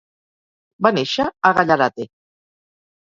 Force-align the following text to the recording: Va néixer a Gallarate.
Va 0.87 0.93
néixer 0.95 1.27
a 1.49 1.53
Gallarate. 1.59 2.09